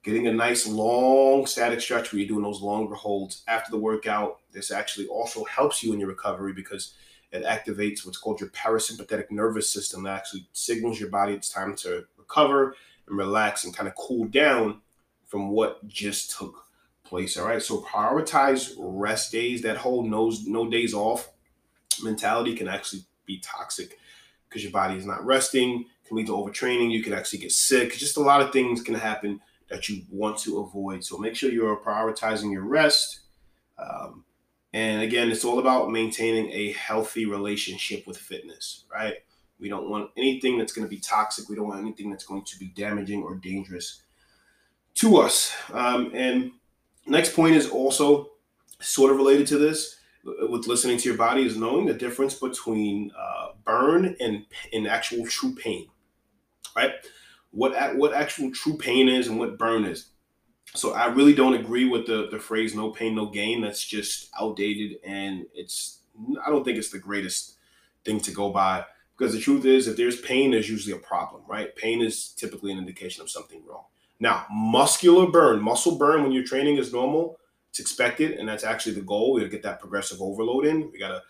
[0.03, 4.39] getting a nice long static stretch where you're doing those longer holds after the workout.
[4.51, 6.93] This actually also helps you in your recovery because
[7.31, 11.75] it activates what's called your parasympathetic nervous system that actually signals your body it's time
[11.77, 12.75] to recover
[13.07, 14.81] and relax and kind of cool down
[15.27, 16.65] from what just took
[17.03, 17.37] place.
[17.37, 17.61] All right.
[17.61, 19.61] So prioritize rest days.
[19.61, 21.29] That whole no, no days off
[22.03, 23.97] mentality can actually be toxic
[24.47, 26.91] because your body is not resting, can lead to overtraining.
[26.91, 27.93] You can actually get sick.
[27.93, 31.03] Just a lot of things can happen that you want to avoid.
[31.03, 33.21] So make sure you're prioritizing your rest.
[33.77, 34.25] Um,
[34.73, 39.15] and again, it's all about maintaining a healthy relationship with fitness, right?
[39.59, 41.47] We don't want anything that's going to be toxic.
[41.47, 44.01] We don't want anything that's going to be damaging or dangerous
[44.95, 45.53] to us.
[45.71, 46.51] Um, and
[47.05, 48.31] next point is also
[48.79, 53.11] sort of related to this with listening to your body is knowing the difference between
[53.17, 55.87] uh, burn and, and actual true pain,
[56.75, 56.91] right?
[57.51, 60.11] What, what actual true pain is and what burn is.
[60.73, 64.29] So I really don't agree with the the phrase "no pain, no gain." That's just
[64.39, 65.99] outdated, and it's
[66.45, 67.57] I don't think it's the greatest
[68.05, 68.85] thing to go by
[69.17, 71.75] because the truth is, if there's pain, there's usually a problem, right?
[71.75, 73.83] Pain is typically an indication of something wrong.
[74.19, 77.37] Now, muscular burn, muscle burn when you're training is normal.
[77.71, 79.33] It's expected, and that's actually the goal.
[79.33, 80.91] We got to get that progressive overload in.
[80.91, 81.23] We got to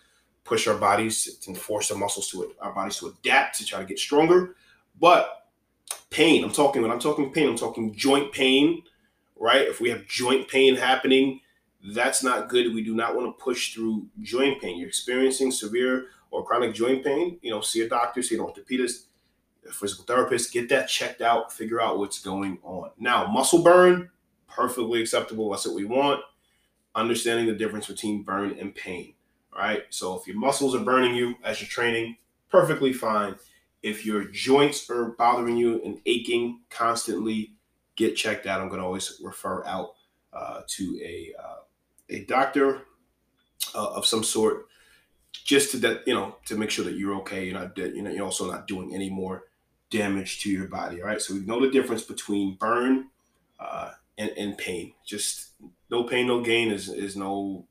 [0.44, 3.80] push our bodies and force the muscles to it, our bodies to adapt to try
[3.80, 4.56] to get stronger.
[5.00, 5.48] But
[6.10, 8.84] pain, I'm talking when I'm talking pain, I'm talking joint pain
[9.42, 9.68] right?
[9.68, 11.42] If we have joint pain happening,
[11.94, 12.74] that's not good.
[12.74, 14.78] We do not want to push through joint pain.
[14.78, 19.06] You're experiencing severe or chronic joint pain, you know, see a doctor, see an orthopedist,
[19.68, 22.92] a physical therapist, get that checked out, figure out what's going on.
[23.00, 24.10] Now, muscle burn,
[24.48, 25.50] perfectly acceptable.
[25.50, 26.22] That's what we want.
[26.96, 29.14] Understanding the difference between burn and pain,
[29.56, 29.84] right?
[29.90, 32.18] So if your muscles are burning you as you're training,
[32.50, 33.36] perfectly fine.
[33.82, 37.54] If your joints are bothering you and aching constantly,
[37.96, 38.62] get checked out.
[38.62, 39.94] I'm going to always refer out
[40.34, 41.56] uh, to a uh,
[42.10, 42.82] a doctor
[43.74, 44.68] uh, of some sort,
[45.32, 47.46] just to that you know to make sure that you're okay.
[47.46, 49.46] You're not that you know you're also not doing any more
[49.90, 51.02] damage to your body.
[51.02, 53.08] All right, so we know the difference between burn
[53.60, 54.94] uh, and, and pain.
[55.06, 55.50] Just
[55.92, 57.68] no pain, no gain is is no.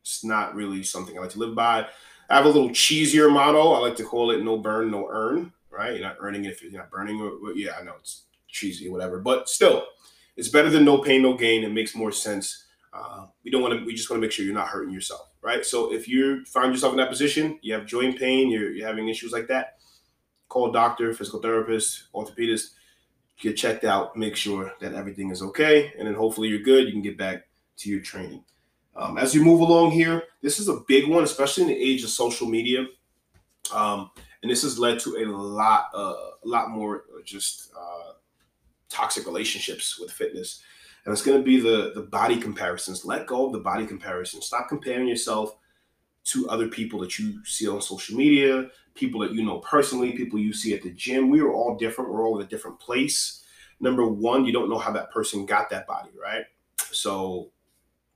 [0.00, 1.84] It's not really something I like to live by.
[2.30, 3.72] I have a little cheesier motto.
[3.72, 6.62] I like to call it "No burn, no earn." Right, you're not earning it if
[6.62, 7.18] you're not burning.
[7.54, 9.18] Yeah, I know it's cheesy, whatever.
[9.18, 9.84] But still,
[10.36, 11.64] it's better than no pain, no gain.
[11.64, 12.64] It makes more sense.
[12.92, 13.84] Uh, we don't want to.
[13.84, 15.66] We just want to make sure you're not hurting yourself, right?
[15.66, 19.08] So if you find yourself in that position, you have joint pain, you're, you're having
[19.08, 19.78] issues like that,
[20.48, 22.70] call a doctor, physical therapist, orthopedist,
[23.38, 26.86] get checked out, make sure that everything is okay, and then hopefully you're good.
[26.86, 28.44] You can get back to your training.
[28.94, 32.02] Um, as you move along here, this is a big one, especially in the age
[32.02, 32.86] of social media.
[33.72, 34.10] Um,
[34.42, 38.12] and this has led to a lot, uh, a lot more just uh,
[38.88, 40.62] toxic relationships with fitness.
[41.04, 43.04] And it's going to be the the body comparisons.
[43.04, 44.46] Let go of the body comparisons.
[44.46, 45.56] Stop comparing yourself
[46.24, 50.38] to other people that you see on social media, people that you know personally, people
[50.38, 51.30] you see at the gym.
[51.30, 52.10] We are all different.
[52.10, 53.44] We're all in a different place.
[53.78, 56.44] Number one, you don't know how that person got that body, right?
[56.90, 57.52] So,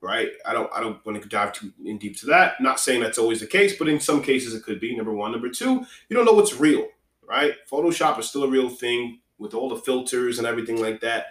[0.01, 2.59] right, I don't I don't want to dive too in deep to that.
[2.59, 4.95] Not saying that's always the case, but in some cases it could be.
[4.95, 5.31] Number one.
[5.31, 6.87] Number two, you don't know what's real,
[7.23, 7.53] right?
[7.71, 11.27] Photoshop is still a real thing with all the filters and everything like that,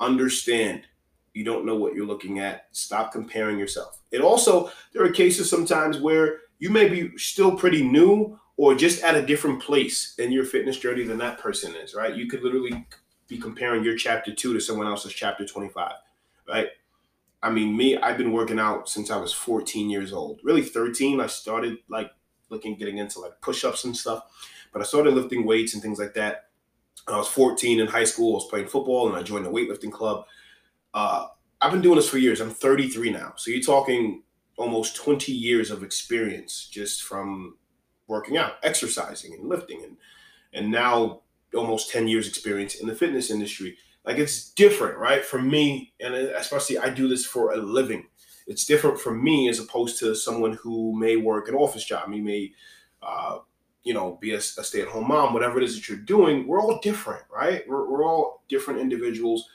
[0.00, 0.86] understand
[1.34, 2.66] you don't know what you're looking at.
[2.72, 4.00] Stop comparing yourself.
[4.10, 9.02] It also, there are cases sometimes where you may be still pretty new or just
[9.04, 12.16] at a different place in your fitness journey than that person is, right?
[12.16, 12.86] You could literally
[13.28, 15.92] be comparing your chapter two to someone else's chapter 25,
[16.48, 16.68] right?
[17.42, 20.40] I mean, me, I've been working out since I was 14 years old.
[20.44, 22.10] Really 13, I started like
[22.50, 24.24] looking, getting into like push-ups and stuff.
[24.72, 26.50] But I started lifting weights and things like that
[27.12, 28.32] I was 14 in high school.
[28.32, 30.24] I was playing football and I joined the weightlifting club.
[30.94, 31.28] Uh,
[31.60, 32.40] I've been doing this for years.
[32.40, 33.34] I'm 33 now.
[33.36, 34.22] So you're talking
[34.56, 37.56] almost 20 years of experience just from
[38.06, 39.96] working out, exercising and lifting and
[40.52, 41.20] and now
[41.54, 43.78] almost 10 years experience in the fitness industry.
[44.04, 45.24] Like it's different, right?
[45.24, 48.06] For me, and especially I do this for a living.
[48.46, 52.12] It's different for me as opposed to someone who may work an office job.
[52.12, 52.52] You may,
[53.02, 53.38] uh,
[53.84, 56.46] you know, be a, a stay-at-home mom, whatever it is that you're doing.
[56.46, 57.62] We're all different, right?
[57.68, 59.48] We're, we're all different individuals.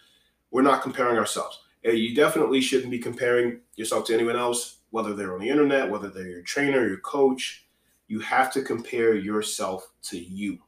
[0.51, 1.60] We're not comparing ourselves.
[1.84, 5.89] And You definitely shouldn't be comparing yourself to anyone else, whether they're on the internet,
[5.89, 7.67] whether they're your trainer, your coach.
[8.08, 10.60] You have to compare yourself to you.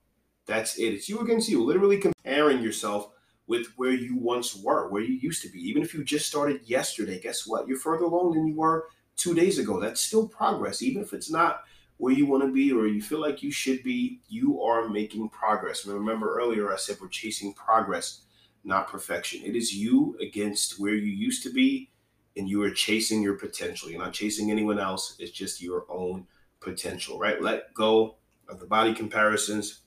[0.48, 0.94] That's it.
[0.94, 1.64] It's you against you.
[1.64, 3.12] Literally comparing yourself
[3.48, 5.60] with where you once were, where you used to be.
[5.68, 7.68] Even if you just started yesterday, guess what?
[7.68, 9.80] You're further along than you were two days ago.
[9.80, 10.82] That's still progress.
[10.82, 11.64] Even if it's not
[11.96, 15.30] where you want to be or you feel like you should be, you are making
[15.30, 15.86] progress.
[15.86, 18.22] Remember earlier, I said we're chasing progress,
[18.64, 19.42] not perfection.
[19.44, 21.90] It is you against where you used to be,
[22.36, 23.90] and you are chasing your potential.
[23.90, 26.28] You're not chasing anyone else, it's just your own
[26.60, 27.42] potential, right?
[27.42, 29.82] Let go of the body comparisons.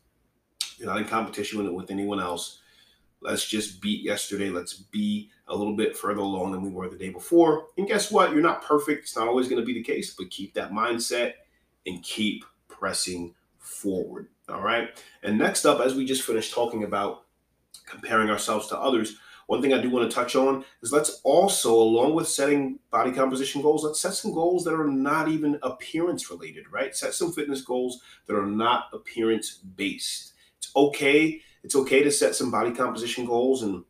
[0.78, 2.60] You're not in competition with anyone else
[3.22, 4.48] Let's just beat yesterday.
[4.50, 7.66] Let's be a little bit further along than we were the day before.
[7.76, 8.32] And guess what?
[8.32, 9.04] You're not perfect.
[9.04, 11.34] It's not always going to be the case, but keep that mindset
[11.86, 14.28] and keep pressing forward.
[14.48, 14.88] All right.
[15.22, 17.24] And next up, as we just finished talking about
[17.86, 19.16] comparing ourselves to others,
[19.48, 23.10] one thing I do want to touch on is let's also, along with setting body
[23.10, 26.94] composition goals, let's set some goals that are not even appearance related, right?
[26.94, 30.34] Set some fitness goals that are not appearance based.
[30.58, 33.84] It's okay it's okay to set some body composition goals and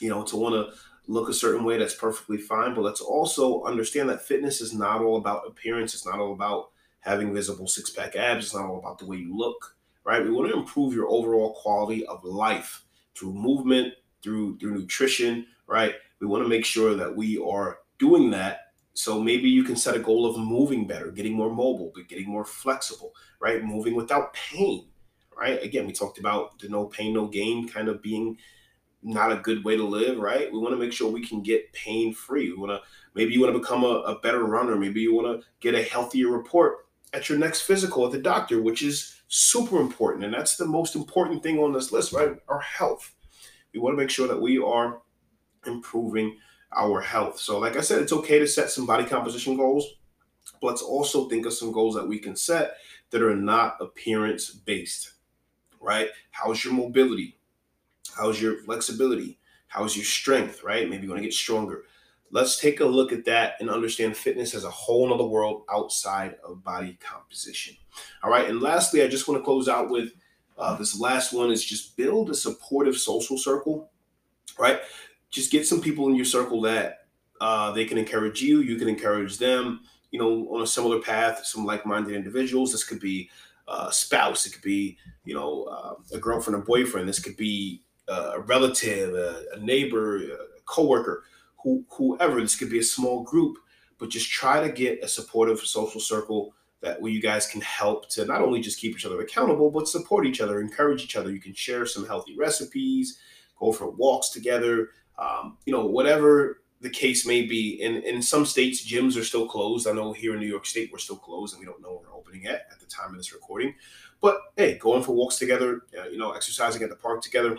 [0.00, 0.74] you know to want to
[1.06, 5.02] look a certain way that's perfectly fine but let's also understand that fitness is not
[5.02, 8.98] all about appearance it's not all about having visible six-pack abs it's not all about
[8.98, 10.22] the way you look right?
[10.22, 12.84] We want to improve your overall quality of life
[13.16, 15.94] through movement through through nutrition right?
[16.20, 18.60] We want to make sure that we are doing that
[18.92, 22.28] so maybe you can set a goal of moving better getting more mobile but getting
[22.28, 23.64] more flexible right?
[23.64, 24.88] Moving without pain
[25.38, 25.62] right?
[25.62, 28.38] Again, we talked about the no pain, no gain kind of being
[29.02, 30.50] not a good way to live, right?
[30.50, 32.50] We want to make sure we can get pain free.
[32.50, 32.80] We want to
[33.14, 35.82] maybe you want to become a, a better runner, maybe you want to get a
[35.82, 40.24] healthier report at your next physical at the doctor, which is super important.
[40.24, 42.36] And that's the most important thing on this list, right?
[42.48, 43.14] Our health.
[43.72, 45.02] We want to make sure that we are
[45.66, 46.38] improving
[46.76, 47.38] our health.
[47.38, 49.86] So, like I said, it's okay to set some body composition goals,
[50.60, 52.76] but let's also think of some goals that we can set
[53.10, 55.13] that are not appearance based
[55.84, 56.08] right?
[56.30, 57.38] How's your mobility?
[58.16, 59.38] How's your flexibility?
[59.68, 60.88] How's your strength, right?
[60.88, 61.84] Maybe you want to get stronger.
[62.30, 66.36] Let's take a look at that and understand fitness as a whole other world outside
[66.42, 67.76] of body composition.
[68.22, 68.48] All right.
[68.48, 70.12] And lastly, I just want to close out with
[70.58, 73.90] uh, this last one is just build a supportive social circle,
[74.58, 74.80] right?
[75.30, 77.06] Just get some people in your circle that
[77.40, 81.44] uh, they can encourage you, you can encourage them, you know, on a similar path,
[81.44, 82.72] some like minded individuals.
[82.72, 83.28] This could be
[83.68, 87.82] a spouse, it could be, you know, uh, a girlfriend or boyfriend, this could be
[88.08, 91.24] a relative, a, a neighbor, a coworker,
[91.62, 92.40] who, whoever.
[92.40, 93.56] This could be a small group,
[93.98, 98.10] but just try to get a supportive social circle that where you guys can help
[98.10, 101.30] to not only just keep each other accountable, but support each other, encourage each other.
[101.30, 103.18] You can share some healthy recipes,
[103.58, 107.80] go for walks together, um, you know, whatever the case may be.
[107.80, 109.86] In in some states, gyms are still closed.
[109.86, 112.10] I know here in New York State, we're still closed, and we don't know when
[112.10, 113.74] we're opening yet at the time of this recording.
[114.20, 117.58] But hey, going for walks together, uh, you know, exercising at the park together.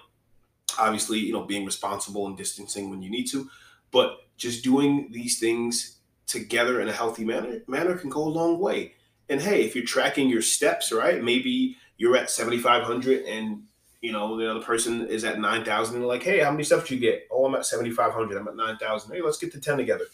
[0.77, 3.49] Obviously, you know, being responsible and distancing when you need to,
[3.91, 8.59] but just doing these things together in a healthy manner manner can go a long
[8.59, 8.93] way.
[9.29, 11.23] And hey, if you're tracking your steps, right?
[11.23, 13.63] Maybe you're at 7,500 and
[14.05, 16.99] you know, the other person is at 9,000 and like, hey, how many steps you
[16.99, 17.27] get?
[17.31, 18.37] Oh, I'm at 7,500.
[18.37, 19.11] I'm at 9,000.
[19.11, 20.05] Hey, let's get to 10 together.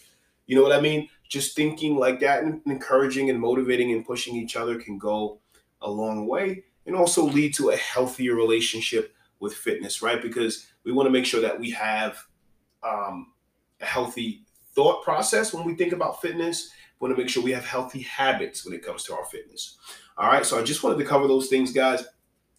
[0.46, 1.10] You know what I mean?
[1.28, 5.40] Just thinking like that and encouraging and motivating and pushing each other can go
[5.82, 10.22] a long way and also lead to a healthier relationship with fitness, right?
[10.22, 12.16] Because we want to make sure that we have
[12.82, 13.34] um,
[13.82, 16.70] a healthy thought process when we think about fitness.
[16.98, 19.76] We want to make sure we have healthy habits when it comes to our fitness.
[20.16, 20.46] All right.
[20.46, 22.02] So I just wanted to cover those things, guys.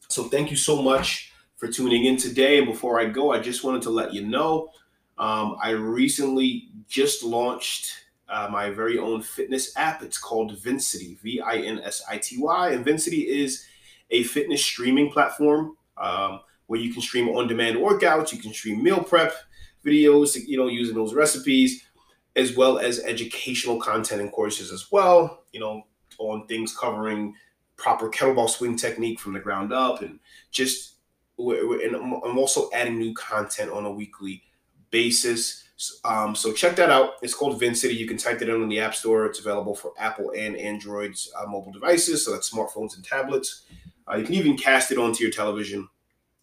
[0.10, 2.58] So thank you so much for tuning in today.
[2.58, 4.70] And before I go, I just wanted to let you know
[5.18, 7.94] um, I recently just launched
[8.30, 10.02] uh, my very own fitness app.
[10.02, 12.72] It's called Vinsity, V I N S I T Y.
[12.72, 13.66] And Vinsity is
[14.10, 18.84] a fitness streaming platform um, where you can stream on demand workouts, you can stream
[18.84, 19.34] meal prep
[19.86, 21.84] videos, you know, using those recipes,
[22.36, 25.84] as well as educational content and courses as well, you know,
[26.20, 27.36] on things covering
[27.84, 30.20] proper kettlebell swing technique from the ground up, and
[30.52, 30.96] just
[31.38, 34.44] and I'm also adding new content on a weekly
[34.92, 35.66] basis.
[36.06, 37.16] Um, so check that out.
[37.22, 37.96] It's called Vinsity.
[37.96, 39.26] You can type it in on the App Store.
[39.26, 43.66] It's available for Apple and Android's uh, mobile devices, so that's smartphones and tablets.
[44.08, 45.90] Uh, you can even cast it onto your television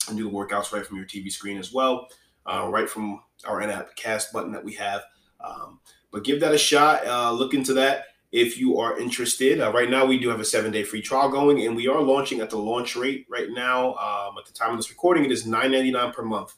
[0.08, 2.08] and do the workouts right from your TV screen as well.
[2.46, 5.02] uh, right from our in-app cast button that we have.
[5.40, 5.80] Um,
[6.12, 7.06] but give that a shot.
[7.06, 9.60] Uh, look into that if you are interested.
[9.60, 12.40] Uh, right now, we do have a seven-day free trial going, and we are launching
[12.40, 13.94] at the launch rate right now.
[13.94, 16.54] Um, at the time of this recording, it is $9.99 per month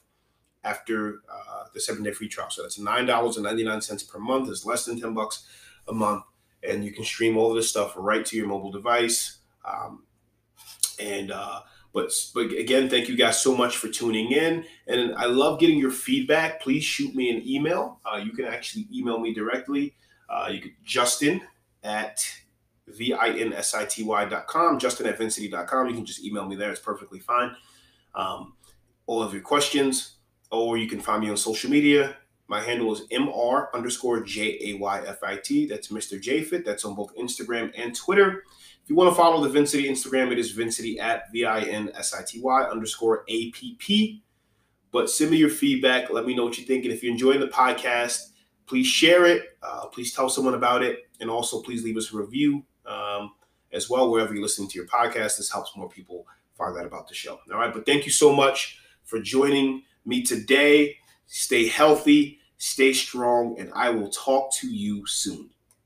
[0.63, 2.49] after uh, the seven-day free trial.
[2.49, 4.49] So that's nine dollars and ninety nine cents per month.
[4.49, 5.45] It's less than ten bucks
[5.87, 6.23] a month,
[6.67, 9.39] and you can stream all of this stuff right to your mobile device.
[9.65, 10.03] Um,
[10.99, 11.61] and uh,
[11.93, 15.79] but but again, thank you guys so much for tuning in, and I love getting
[15.79, 16.61] your feedback.
[16.61, 17.99] Please shoot me an email.
[18.05, 19.95] Uh, you can actually email me directly.
[20.29, 21.41] Uh, you could Justin
[21.83, 22.25] at
[22.87, 25.89] vinsity.com, Justin at vinsity.com.
[25.89, 26.71] You can just email me there.
[26.71, 27.55] It's perfectly fine.
[28.15, 28.53] Um,
[29.05, 30.15] all of your questions,
[30.51, 32.15] or you can find me on social media.
[32.47, 35.65] My handle is mr underscore j a y f i t.
[35.65, 36.21] That's Mr.
[36.21, 36.65] JFit.
[36.65, 38.43] That's on both Instagram and Twitter.
[38.83, 41.89] If you want to follow the Vinsity Instagram, it is Vinsity at V I N
[41.95, 44.23] S I T Y underscore A P P.
[44.91, 46.11] But send me your feedback.
[46.11, 46.83] Let me know what you think.
[46.83, 48.31] And if you're enjoying the podcast,
[48.67, 49.57] please share it.
[49.63, 51.07] Uh, please tell someone about it.
[51.23, 53.31] And also, please leave us a review um,
[53.71, 55.37] as well, wherever you're listening to your podcast.
[55.37, 57.39] This helps more people find out about the show.
[57.49, 57.73] All right.
[57.73, 60.97] But thank you so much for joining me today.
[61.25, 65.49] Stay healthy, stay strong, and I will talk to you soon.